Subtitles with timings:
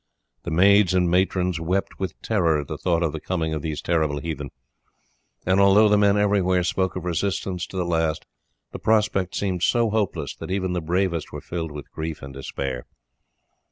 [0.45, 3.83] The maids and matrons wept with terror at the thought of the coming of these
[3.83, 4.49] terrible heathen,
[5.45, 8.25] and although the men everywhere spoke of resistance to the last,
[8.71, 12.87] the prospect seemed so hopeless that even the bravest were filled with grief and despair.